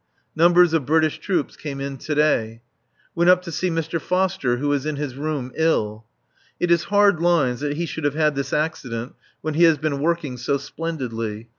Numbers 0.35 0.73
of 0.73 0.83
British 0.87 1.19
troops 1.19 1.55
came 1.55 1.79
in 1.79 1.97
to 1.97 2.15
day. 2.15 2.63
Went 3.13 3.29
up 3.29 3.43
to 3.43 3.51
see 3.51 3.69
Mr. 3.69 4.01
Foster, 4.01 4.57
who 4.57 4.73
is 4.73 4.83
in 4.87 4.95
his 4.95 5.13
room, 5.13 5.51
ill. 5.55 6.05
It 6.59 6.71
is 6.71 6.85
hard 6.85 7.19
lines 7.19 7.59
that 7.59 7.77
he 7.77 7.85
should 7.85 8.05
have 8.05 8.15
had 8.15 8.33
this 8.33 8.51
accident 8.51 9.13
when 9.41 9.53
he 9.53 9.65
has 9.65 9.77
been 9.77 9.99
working 9.99 10.37
so 10.37 10.57
splendidly. 10.57 11.49